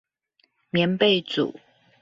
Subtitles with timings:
[0.71, 1.53] 棉被組